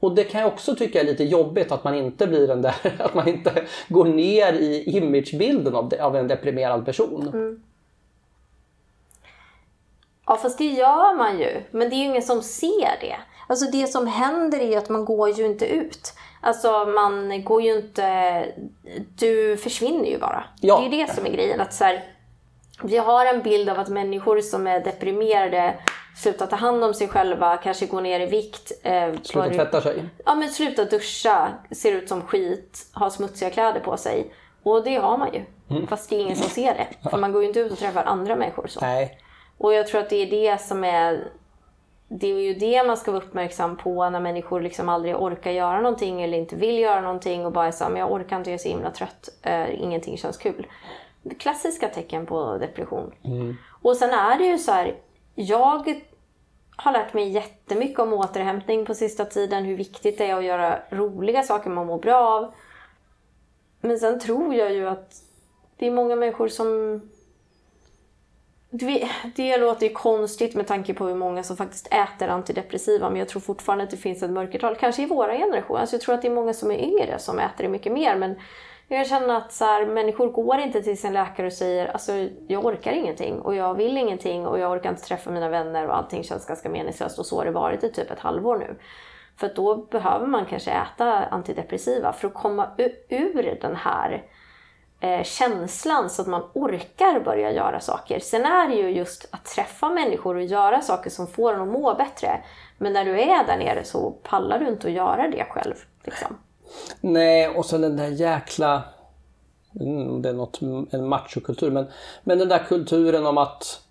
[0.00, 2.74] Och det kan jag också tycka är lite jobbigt att man inte blir den där,
[2.98, 7.60] att man inte går ner i imagebilden av, en deprimerad person.
[10.26, 11.62] Ja, fast det gör man ju.
[11.70, 13.16] Men det är ju ingen som ser det.
[13.48, 16.12] Alltså det som händer är ju att man går ju inte ut.
[16.40, 18.44] Alltså man går ju inte...
[19.18, 20.44] Du försvinner ju bara.
[20.60, 20.76] Ja.
[20.78, 21.60] Det är ju det som är grejen.
[21.60, 22.04] Att så här,
[22.82, 25.74] vi har en bild av att människor som är deprimerade
[26.16, 28.72] slutar ta hand om sig själva, kanske går ner i vikt.
[28.82, 30.04] Eh, Sluta bör- tvätta sig.
[30.26, 34.32] Ja men sluta duscha, ser ut som skit, har smutsiga kläder på sig.
[34.62, 35.44] Och det har man ju.
[35.86, 37.10] Fast det är ingen som ser det.
[37.10, 38.80] För man går ju inte ut och träffar andra människor så.
[38.80, 39.18] Nej.
[39.58, 41.28] Och jag tror att det är det som är...
[42.08, 45.80] Det är ju det man ska vara uppmärksam på när människor liksom aldrig orkar göra
[45.80, 48.50] någonting eller inte vill göra någonting och bara är så här, men jag orkar inte,
[48.50, 50.66] jag är så himla trött, eh, ingenting känns kul.
[51.38, 53.12] Klassiska tecken på depression.
[53.82, 54.94] Och sen är det ju så här,
[55.34, 56.02] jag
[56.76, 60.78] har lärt mig jättemycket om återhämtning på sista tiden, hur viktigt det är att göra
[60.90, 62.54] roliga saker man mår bra av.
[63.80, 65.14] Men sen tror jag ju att
[65.76, 67.00] det är många människor som
[68.74, 73.18] det, det låter ju konstigt med tanke på hur många som faktiskt äter antidepressiva men
[73.18, 74.76] jag tror fortfarande att det finns ett mörkertal.
[74.76, 75.80] Kanske i våra generationer.
[75.80, 78.16] Alltså jag tror att det är många som är yngre som äter det mycket mer
[78.16, 78.34] men
[78.88, 82.12] Jag känner att så här, människor går inte till sin läkare och säger alltså
[82.48, 85.96] jag orkar ingenting och jag vill ingenting och jag orkar inte träffa mina vänner och
[85.96, 88.76] allting känns ganska meningslöst och så har det varit i typ ett halvår nu.
[89.36, 92.68] För då behöver man kanske äta antidepressiva för att komma
[93.08, 94.22] ur den här
[95.02, 98.20] eh, känslan så att man orkar börja göra saker.
[98.20, 101.68] Sen är det ju just att träffa människor och göra saker som får en att
[101.68, 102.40] må bättre.
[102.78, 105.74] Men när du är där nere så pallar du inte att göra det själv.
[106.04, 106.38] Liksom.
[107.00, 108.82] Nej, och sen den där jäkla...
[109.80, 110.60] Mm, det är något,
[110.92, 111.86] en machokultur, men,
[112.22, 113.82] men den där kulturen om att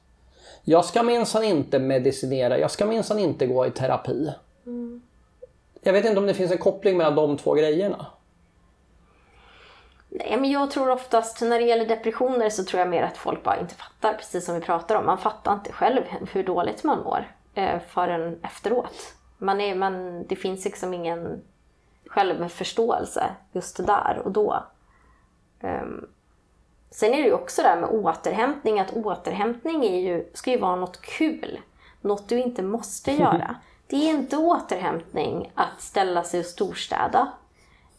[0.63, 4.33] jag ska minsann inte medicinera, jag ska minsann inte gå i terapi.
[4.65, 5.01] Mm.
[5.81, 8.05] Jag vet inte om det finns en koppling mellan de två grejerna.
[10.31, 13.43] Nej, men jag tror oftast när det gäller depressioner så tror jag mer att folk
[13.43, 15.05] bara inte fattar, precis som vi pratar om.
[15.05, 19.13] Man fattar inte själv hur dåligt man mår eh, förrän efteråt.
[19.37, 21.41] Man är, man, det finns liksom ingen
[22.05, 24.63] självförståelse just där och då.
[25.61, 26.09] Um,
[26.91, 30.59] sen är det ju också det här med återhämtning, att återhämtning är ju, ska ju
[30.59, 31.59] vara något kul.
[32.01, 33.55] Något du inte måste göra.
[33.87, 37.31] Det är inte återhämtning att ställa sig och storstäda.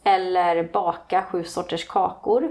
[0.03, 2.43] Eller baka sju sorters kakor.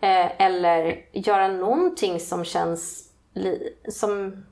[0.00, 3.10] Eh, eller göra någonting som känns
[3.88, 4.44] som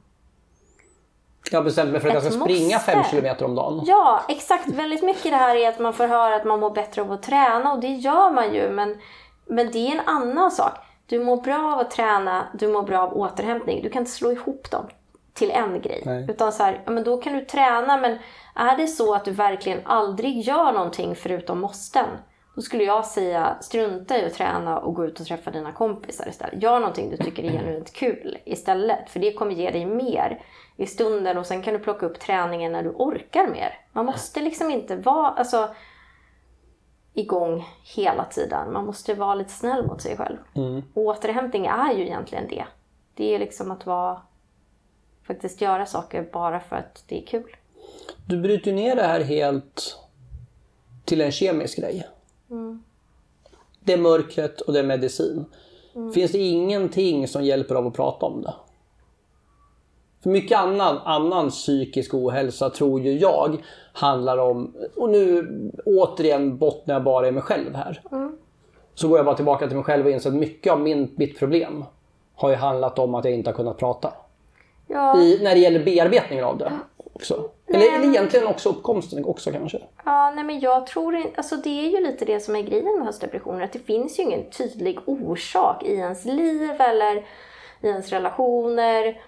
[1.50, 2.54] jag har bestämt mig för att jag ska måste.
[2.54, 3.82] springa fem kilometer om dagen.
[3.86, 4.68] Ja, exakt.
[4.68, 7.22] Väldigt mycket det här är att man får höra att man mår bättre av att
[7.22, 8.70] träna och det gör man ju.
[8.70, 9.00] Men,
[9.46, 10.72] men det är en annan sak.
[11.06, 13.82] Du mår bra av att träna, du mår bra av återhämtning.
[13.82, 14.86] Du kan inte slå ihop dem
[15.32, 16.02] till en grej.
[16.06, 16.26] Nej.
[16.28, 18.18] Utan så här, ja, men då kan du träna men
[18.54, 22.06] är det så att du verkligen aldrig gör någonting förutom måsten,
[22.54, 26.28] då skulle jag säga strunta i att träna och gå ut och träffa dina kompisar
[26.28, 26.62] istället.
[26.62, 30.40] Gör någonting du tycker är genuint kul istället, för det kommer ge dig mer
[30.76, 33.78] i stunden och sen kan du plocka upp träningen när du orkar mer.
[33.92, 35.74] Man måste liksom inte vara alltså,
[37.14, 37.64] igång
[37.96, 38.72] hela tiden.
[38.72, 40.38] Man måste vara lite snäll mot sig själv.
[40.54, 40.82] Mm.
[40.94, 42.64] återhämtning är ju egentligen det.
[43.14, 44.22] Det är liksom att vara,
[45.26, 47.56] faktiskt göra saker bara för att det är kul.
[48.26, 49.98] Du bryter ner det här helt
[51.04, 52.06] till en kemisk grej.
[52.52, 52.82] Mm.
[53.80, 55.44] Det är mörkret och det är medicin.
[55.94, 56.12] Mm.
[56.12, 58.54] Finns det ingenting som hjälper av att prata om det?
[60.22, 63.56] För mycket annan, annan psykisk ohälsa tror ju jag
[63.92, 65.48] handlar om, och nu
[65.84, 68.02] återigen bottnar jag bara i mig själv här.
[68.12, 68.36] Mm.
[68.94, 71.38] Så går jag bara tillbaka till mig själv och inser att mycket av min, mitt
[71.38, 71.84] problem
[72.34, 74.12] har ju handlat om att jag inte har kunnat prata.
[74.86, 75.20] Ja.
[75.20, 76.72] I, när det gäller bearbetningen av det
[77.12, 77.50] också.
[77.66, 79.78] Eller, eller egentligen också uppkomsten också kanske.
[80.04, 82.96] Ja, nej men jag tror inte, alltså det är ju lite det som är grejen
[82.98, 87.16] med höstdepressioner, att det finns ju ingen tydlig orsak i ens liv eller
[87.80, 89.20] i ens relationer.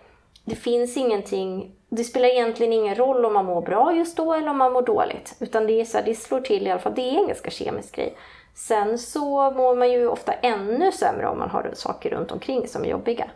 [0.44, 4.51] Det finns ingenting, det spelar egentligen ingen roll om man mår bra just då eller
[4.51, 5.37] om man mår dåligt.
[5.40, 7.51] Utan det är så här, det slår till i alla fall, det är en ganska
[7.51, 8.16] kemisk grej.
[8.55, 12.85] Sen så mår man ju ofta ännu sämre om man har saker runt omkring som
[12.85, 13.31] är jobbiga.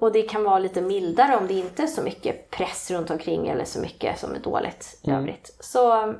[0.00, 3.48] Och det kan vara lite mildare om det inte är så mycket press runt omkring
[3.48, 5.20] eller så mycket som är dåligt i mm.
[5.20, 5.56] övrigt.
[5.60, 6.14] Så,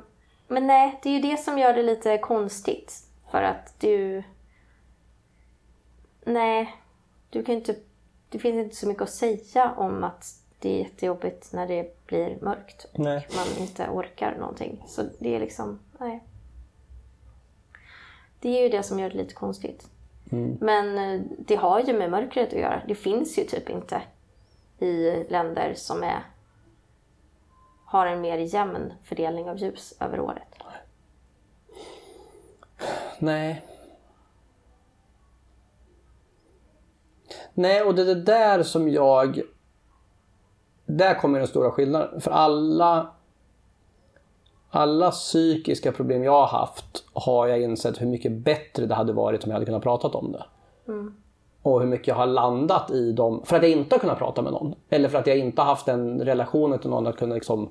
[0.47, 2.93] men nej, det är ju det som gör det lite konstigt.
[3.31, 4.23] För att du...
[6.23, 6.75] Nej,
[7.29, 7.75] du kan inte...
[8.29, 10.25] Det finns inte så mycket att säga om att
[10.59, 13.27] det är jättejobbigt när det blir mörkt och nej.
[13.35, 14.83] man inte orkar någonting.
[14.87, 16.23] Så det är liksom, nej.
[18.39, 19.89] Det är ju det som gör det lite konstigt.
[20.31, 20.57] Mm.
[20.61, 22.81] Men eh, det har ju med mörkret att göra.
[22.87, 24.01] Det finns ju typ inte
[24.79, 26.23] i länder som är,
[27.85, 30.43] har en mer jämn fördelning av ljus över året.
[33.19, 33.65] Nej.
[37.53, 39.41] Nej, och det är det där som jag...
[40.85, 42.21] Där kommer den stora skillnaden.
[42.21, 43.13] För alla
[44.69, 49.43] alla psykiska problem jag har haft har jag insett hur mycket bättre det hade varit
[49.43, 50.45] om jag hade kunnat prata om det.
[50.87, 51.15] Mm.
[51.61, 54.41] Och hur mycket jag har landat i dem för att jag inte har kunnat prata
[54.41, 54.75] med någon.
[54.89, 57.69] Eller för att jag inte har haft den relationen till någon att kunna liksom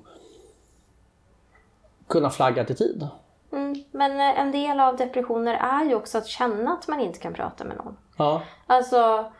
[2.07, 3.07] kunna flagga till tid.
[3.51, 7.19] Mm, men eh, en del av depressioner är ju också att känna att man inte
[7.19, 7.97] kan prata med någon.
[8.17, 8.41] Ja.
[8.67, 9.31] Alltså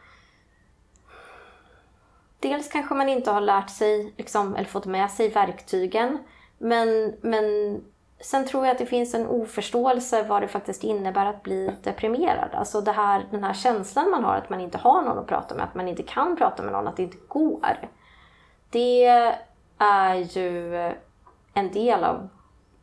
[2.40, 6.18] Dels kanske man inte har lärt sig, liksom, eller fått med sig verktygen
[6.60, 7.46] men, men
[8.20, 12.50] sen tror jag att det finns en oförståelse vad det faktiskt innebär att bli deprimerad.
[12.54, 15.56] Alltså det här, den här känslan man har att man inte har någon att prata
[15.56, 17.90] med, att man inte kan prata med någon, att det inte går.
[18.70, 19.06] Det
[19.78, 20.76] är ju
[21.54, 22.30] en del av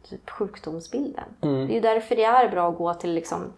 [0.02, 1.24] typ sjukdomsbilden.
[1.42, 1.66] Mm.
[1.66, 3.52] Det är ju därför det är bra att gå till liksom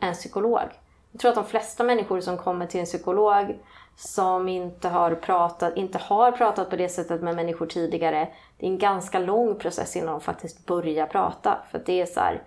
[0.00, 0.68] en psykolog.
[1.12, 3.58] Jag tror att de flesta människor som kommer till en psykolog
[3.96, 8.28] som inte har pratat, inte har pratat på det sättet med människor tidigare.
[8.58, 11.58] Det är en ganska lång process innan de faktiskt börjar prata.
[11.70, 12.42] För det är så här,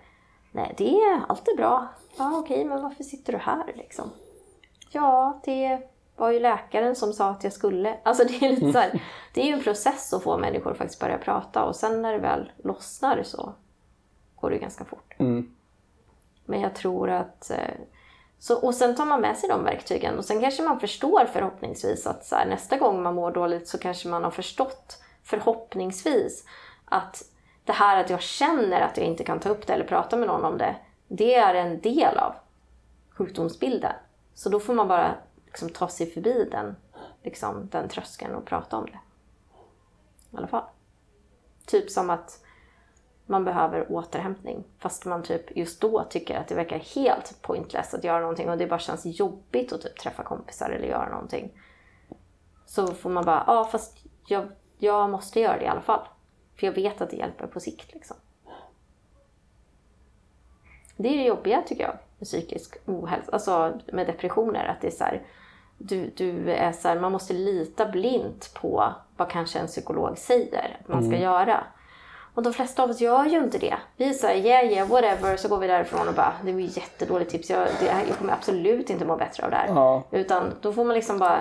[0.56, 1.88] Nej, det är alltid bra.
[2.18, 4.10] Ja, okej, men varför sitter du här liksom?
[4.90, 5.80] Ja, det
[6.16, 7.96] var ju läkaren som sa att jag skulle.
[8.02, 9.02] Alltså det är lite så här,
[9.34, 12.12] det är ju en process att få människor att faktiskt börja prata och sen när
[12.12, 13.52] det väl lossnar så
[14.36, 15.14] går det ganska fort.
[15.18, 15.54] Mm.
[16.44, 17.50] Men jag tror att...
[18.38, 22.06] Så, och sen tar man med sig de verktygen och sen kanske man förstår förhoppningsvis
[22.06, 26.44] att så här, nästa gång man mår dåligt så kanske man har förstått förhoppningsvis
[26.84, 27.22] att
[27.64, 30.28] det här att jag känner att jag inte kan ta upp det eller prata med
[30.28, 30.76] någon om det,
[31.08, 32.34] det är en del av
[33.10, 33.92] sjukdomsbilden.
[34.34, 35.14] Så då får man bara
[35.46, 36.76] liksom, ta sig förbi den,
[37.22, 38.98] liksom, den tröskeln och prata om det.
[40.30, 40.64] I alla fall.
[41.66, 42.42] Typ som att
[43.26, 48.04] man behöver återhämtning fast man typ just då tycker att det verkar helt pointless att
[48.04, 51.50] göra någonting och det bara känns jobbigt att typ träffa kompisar eller göra någonting.
[52.66, 56.06] Så får man bara, ja fast jag, jag måste göra det i alla fall.
[56.56, 58.16] För jag vet att det hjälper på sikt liksom.
[60.96, 64.64] Det är det jobbiga tycker jag med psykisk ohälsa, alltså med depressioner.
[64.64, 65.22] Att det är så här,
[65.78, 70.78] du, du är så här, man måste lita blint på vad kanske en psykolog säger
[70.80, 71.64] att man ska göra.
[72.36, 73.74] Och de flesta av oss gör ju inte det.
[73.96, 77.30] Vi säger yeah, yeah, whatever, så går vi därifrån och bara, det var ju jättedåligt
[77.30, 79.68] tips, jag, det, jag kommer absolut inte må bättre av det här.
[79.68, 80.02] Ja.
[80.10, 81.38] Utan då får man liksom bara,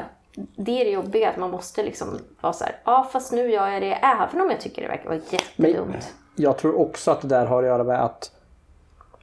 [0.55, 2.07] det är det jobbiga, att man måste liksom
[2.41, 5.05] vara så här, ja fast nu gör jag det även om jag tycker det verkar
[5.09, 6.13] vara jättedumt.
[6.35, 8.31] Jag tror också att det där har att göra med att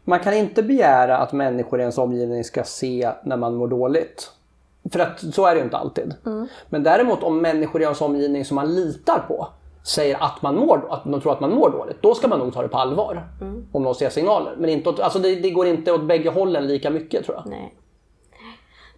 [0.04, 4.30] man kan inte begära att människor i ens omgivning ska se när man mår dåligt.
[4.92, 6.14] För att så är det ju inte alltid.
[6.68, 9.48] Men däremot om människor i ens omgivning som man litar på
[9.84, 12.54] säger att man mår, att de tror att man mår dåligt, då ska man nog
[12.54, 13.28] ta det på allvar.
[13.72, 14.54] Om de ser signaler.
[14.58, 17.46] Men inte åt, alltså det, det går inte åt bägge hållen lika mycket tror jag.
[17.46, 17.74] Nej.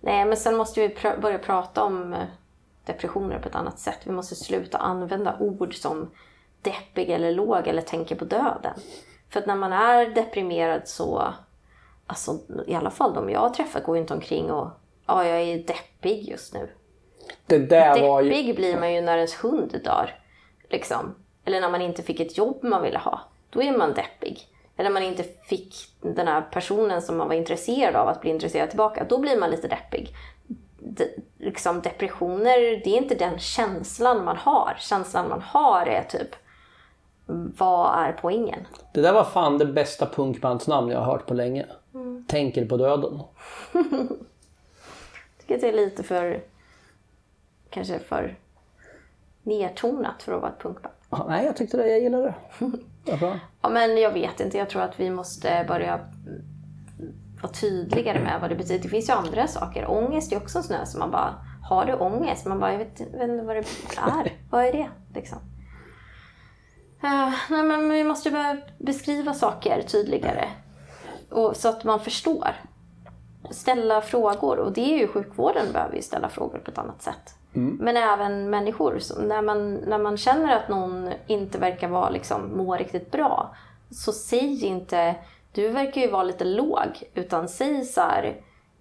[0.01, 2.18] Nej, men sen måste vi pr- börja prata om eh,
[2.85, 3.99] depressioner på ett annat sätt.
[4.05, 6.11] Vi måste sluta använda ord som
[6.62, 8.75] deppig eller låg eller tänker på döden.
[9.31, 11.23] För att när man är deprimerad så,
[12.07, 14.68] alltså i alla fall de jag har träffat går ju inte omkring och
[15.07, 16.68] ja, jag är deppig just nu.
[17.47, 18.31] Det där var ju...
[18.31, 20.11] Deppig blir man ju när ens hund dör.
[20.68, 21.14] Liksom.
[21.44, 23.20] Eller när man inte fick ett jobb man ville ha.
[23.50, 24.48] Då är man deppig.
[24.77, 28.31] Eller när man inte fick den här personen som man var intresserad av att bli
[28.31, 29.07] intresserad tillbaka.
[29.09, 30.14] Då blir man lite deppig.
[30.79, 31.05] De,
[31.38, 34.77] liksom depressioner, det är inte den känslan man har.
[34.79, 36.29] Känslan man har är typ,
[37.27, 38.66] vad är poängen?
[38.92, 41.66] Det där var fan det bästa punkbandsnamn jag har hört på länge.
[42.27, 43.20] Tänker på döden.
[43.72, 43.85] Jag
[45.40, 46.42] tycker att det är lite för,
[47.70, 48.37] kanske för
[49.44, 50.94] nedtonat för att vara ett punkband.
[51.11, 51.88] Ja, nej, jag tyckte det.
[51.88, 52.35] Jag gillade det.
[53.04, 53.38] det var bra.
[53.62, 54.59] Ja, men jag vet inte.
[54.59, 56.00] Jag tror att vi måste börja
[57.42, 58.83] vara tydligare med vad det betyder.
[58.83, 59.90] Det finns ju andra saker.
[59.90, 61.35] Ångest är också en sån här som man bara,
[61.68, 62.46] har du ångest?
[62.46, 63.61] Man bara, jag vet, vet inte vad det
[63.96, 64.33] är.
[64.50, 64.88] vad är det?
[65.14, 65.38] Liksom.
[67.02, 70.48] Eh, nej, men vi måste börja beskriva saker tydligare.
[71.30, 72.48] Och, så att man förstår.
[73.50, 74.59] Ställa frågor.
[74.59, 77.35] Och det är ju sjukvården behöver ju ställa frågor på ett annat sätt.
[77.54, 79.00] Men även människor.
[79.18, 83.54] När, man, när man känner att någon inte verkar vara, liksom, må riktigt bra.
[83.90, 85.14] Så säg inte,
[85.52, 87.02] du verkar ju vara lite låg.
[87.14, 88.36] Utan säg så här,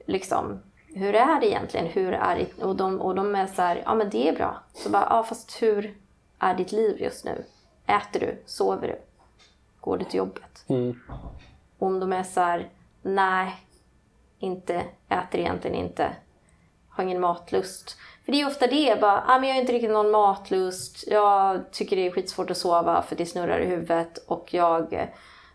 [0.06, 1.86] liksom, hur är det egentligen?
[1.88, 2.64] Hur är det?
[2.64, 4.62] Och, de, och de är så här, ja men det är bra.
[4.74, 5.98] Så bara, ja fast hur
[6.40, 7.46] är ditt liv just nu?
[7.86, 8.42] Äter du?
[8.46, 8.96] Sover du?
[9.82, 10.66] Går du till jobbet?
[10.68, 11.00] Mm.
[11.78, 12.70] Och om de är så här,
[13.02, 13.56] nej,
[14.40, 16.16] inte, äter egentligen inte,
[16.94, 17.98] har ingen matlust.
[18.26, 21.72] För det är ofta det, bara, ah, men jag har inte riktigt någon matlust, jag
[21.72, 25.08] tycker det är skitsvårt att sova för det snurrar i huvudet och jag, eh,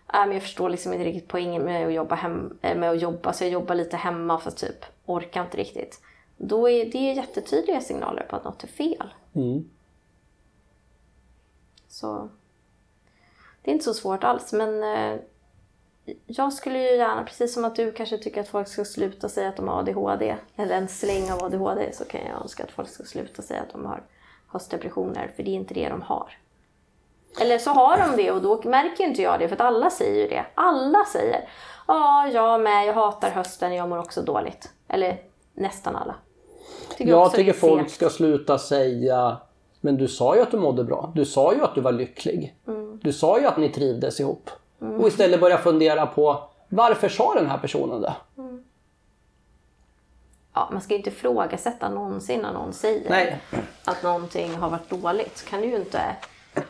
[0.06, 3.02] ah, men jag förstår liksom inte riktigt poängen med att jobba, hem, eh, med att
[3.02, 6.00] jobba så jag jobbar lite hemma för typ orkar inte riktigt.
[6.36, 9.14] Då är det jättetydliga signaler på att något är fel.
[9.34, 9.70] Mm.
[11.88, 12.28] Så
[13.62, 14.52] det är inte så svårt alls.
[14.52, 15.20] Men eh,
[16.26, 19.48] jag skulle ju gärna, precis som att du kanske tycker att folk ska sluta säga
[19.48, 22.88] att de har ADHD, eller en släng av ADHD, så kan jag önska att folk
[22.88, 24.02] ska sluta säga att de har
[24.48, 26.38] höstdepressioner, för det är inte det de har.
[27.40, 30.22] Eller så har de det och då märker inte jag det, för att alla säger
[30.22, 30.46] ju det.
[30.54, 31.48] Alla säger
[31.88, 34.72] ja, jag med, jag hatar hösten, jag mår också dåligt.
[34.88, 35.22] Eller
[35.54, 36.14] nästan alla.
[36.96, 39.36] Tycker Jag tycker folk ska sluta säga
[39.80, 41.12] Men du sa ju att du mådde bra.
[41.14, 42.56] Du sa ju att du var lycklig.
[42.66, 43.00] Mm.
[43.02, 44.50] Du sa ju att ni trivdes ihop.
[44.78, 48.14] Och istället börja fundera på varför sa den här personen det?
[50.54, 53.40] Ja, man ska ju inte ifrågasätta någonsin när någon säger Nej.
[53.84, 55.44] att någonting har varit dåligt.
[55.48, 56.16] kan du ju inte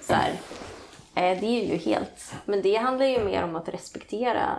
[0.00, 0.30] så här,
[1.14, 2.34] eh, Det är ju helt...
[2.44, 4.56] Men det handlar ju mer om att respektera,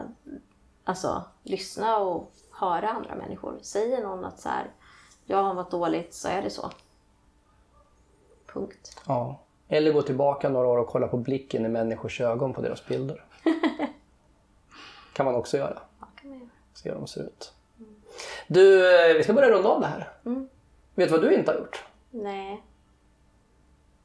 [0.84, 3.60] alltså lyssna och höra andra människor.
[3.62, 4.66] Säger någon att så här,
[5.26, 6.70] jag har varit dåligt så är det så.
[8.54, 9.02] Punkt.
[9.08, 9.40] Ja.
[9.68, 13.26] Eller gå tillbaka några år och kolla på blicken i människors ögon på deras bilder.
[15.13, 15.80] kan man också göra.
[15.99, 16.49] Ja, kan man göra.
[16.73, 17.54] Se hur de ser ut.
[18.47, 20.10] Du, eh, vi ska börja runda av det här.
[20.95, 21.84] Vet du vad du inte har gjort?
[22.12, 22.63] Nej.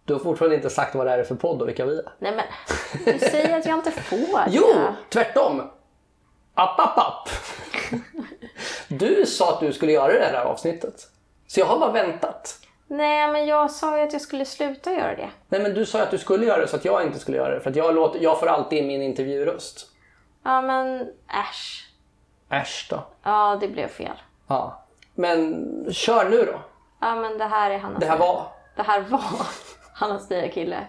[0.04, 2.12] Du har fortfarande inte sagt vad det är för podd och vilka vi är.
[2.18, 2.44] Nej men,
[3.14, 4.18] du säger att jag inte får
[4.48, 4.64] Jo,
[5.08, 5.60] tvärtom!
[6.54, 7.28] App, app, app!
[8.88, 11.10] Du sa att du skulle göra det här avsnittet.
[11.46, 12.60] Så jag har bara väntat.
[12.96, 15.30] Nej men jag sa ju att jag skulle sluta göra det.
[15.48, 17.54] Nej men du sa att du skulle göra det så att jag inte skulle göra
[17.54, 17.60] det.
[17.60, 19.86] För att jag, låter, jag får alltid in min intervjuröst.
[20.44, 21.00] Ja men
[21.50, 21.88] äsch.
[22.50, 23.02] Äsch då.
[23.22, 24.16] Ja det blev fel.
[24.48, 24.84] Ja.
[25.14, 26.60] Men kör nu då.
[27.00, 29.20] Ja men det här är Hannas Det här nya- var Det här var
[29.94, 30.86] Hannas nya kille.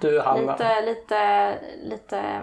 [0.00, 0.52] du Hanna.
[0.52, 2.40] Lite, lite, lite...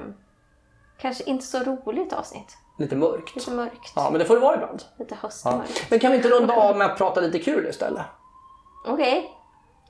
[1.01, 2.57] Kanske inte så roligt avsnitt.
[2.79, 3.35] Lite mörkt.
[3.35, 3.93] Lite mörkt.
[3.95, 4.83] Ja men det får det vara ibland.
[4.99, 5.85] Lite höstmörkt.
[5.89, 8.05] Men kan vi inte runda av med att prata lite kul istället?
[8.87, 9.31] Okej.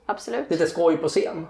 [0.05, 0.49] Absolut.
[0.51, 1.47] Lite skoj på scen.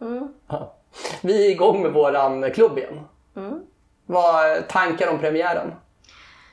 [0.00, 0.28] Mm.
[0.46, 0.74] Ja.
[1.22, 3.00] Vi är igång med våran klubb igen.
[3.36, 3.60] Mm.
[4.06, 5.74] Vad tankar om premiären?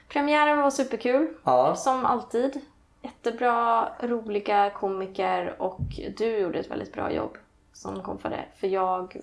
[0.09, 1.27] Premiären var superkul.
[1.43, 1.75] Ja.
[1.75, 2.62] Som alltid.
[3.01, 5.79] Jättebra, roliga komiker och
[6.17, 7.38] du gjorde ett väldigt bra jobb
[7.73, 8.45] som konfade.
[8.55, 9.15] För jag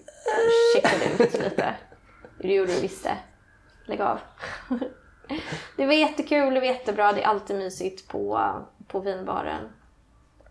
[0.74, 1.74] checkade ut lite.
[2.38, 3.16] Det gjorde du visst det.
[3.84, 4.18] Lägg av.
[5.76, 7.12] Det var jättekul, det var jättebra.
[7.12, 8.50] Det är alltid mysigt på,
[8.86, 9.68] på vinbaren.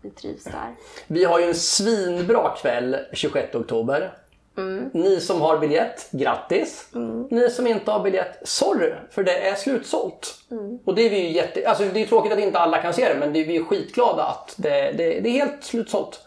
[0.02, 0.74] Vi trivs där.
[1.06, 4.12] Vi har ju en svinbra kväll 26 oktober.
[4.56, 4.90] Mm.
[4.92, 6.88] Ni som har biljett, grattis!
[7.30, 8.92] Ni som inte har biljett, sorry!
[9.10, 10.34] För det är slutsålt.
[10.50, 10.78] Mm.
[10.84, 11.68] Och det är vi ju jätte...
[11.68, 13.64] Alltså det är tråkigt att inte alla kan se det men det är vi är
[13.64, 16.20] skitglada att det, det, det är helt slutsålt.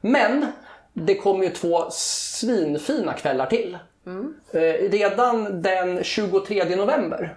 [0.00, 0.46] Men
[0.92, 3.78] det kommer ju två svinfina kvällar till.
[4.06, 4.34] Mm.
[4.52, 7.36] Eh, redan den 23 november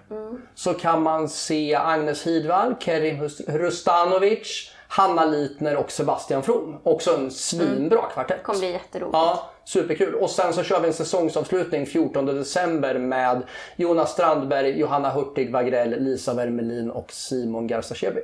[0.54, 6.80] så kan man se Agnes Hidvall, Kerim Rustanovic, Hanna Litner och Sebastian From.
[6.82, 8.38] Också en svinbra kvartett.
[8.38, 9.14] Det kommer bli jätteroligt.
[9.14, 10.14] Ja, superkul.
[10.14, 13.42] Och sen så kör vi en säsongsavslutning 14 december med
[13.76, 18.20] Jonas Strandberg, Johanna Hurtig Wagrell, Lisa Wermelin och Simon Garzachebi.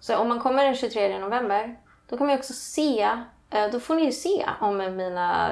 [0.00, 1.76] Så om man kommer den 23 november,
[2.08, 3.02] då kommer jag också se,
[3.50, 5.50] eh, då får ni ju se om mina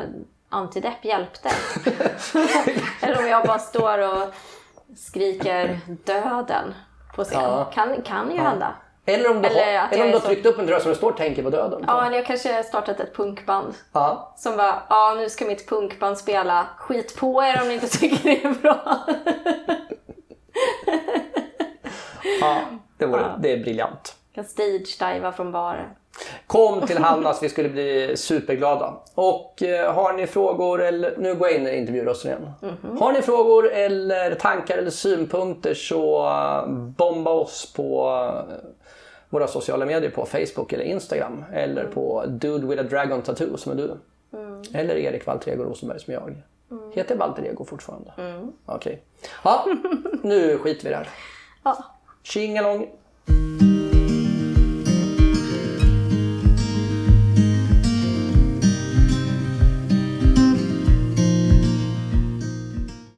[0.49, 1.51] antidepp hjälpte.
[3.03, 4.35] Eller om jag bara står och
[4.97, 6.75] skriker döden
[7.15, 7.43] på scen.
[7.43, 7.65] Ja.
[7.65, 8.75] Kan, kan ju hända.
[9.09, 10.91] Eller om du, Eller har, eller om du har så- tryckt upp en drös som
[10.93, 11.85] det står tänker på döden.
[11.87, 13.75] Ja, eller jag kanske har startat ett punkband.
[13.93, 14.35] Ja.
[14.37, 16.67] Som bara, ja nu ska mitt punkband spela.
[16.79, 18.99] Skit på er om ni inte tycker det är bra.
[22.41, 22.61] ja
[22.99, 24.15] det, vore, det är briljant.
[24.33, 25.87] Jag stage-diva från baren.
[26.47, 28.95] Kom till Hannas, vi skulle bli superglada.
[29.15, 32.53] Och eh, har ni frågor, eller nu går jag in i intervjurösten igen.
[33.01, 38.11] Har ni frågor eller tankar eller synpunkter så eh, bomba oss på
[38.49, 38.55] eh,
[39.29, 41.45] våra sociala medier på Facebook eller Instagram.
[41.53, 43.97] Eller på Dude with a Dragon Tattoo som är du.
[44.73, 46.43] Eller Erik Valtrego Rosenberg som jag.
[46.95, 48.13] Heter Valtrego fortfarande?
[48.67, 49.03] Okej.
[49.45, 49.67] Ja,
[50.23, 51.09] nu skiter vi i det här.
[51.65, 51.85] Ja.
[52.23, 52.89] Tjingalong!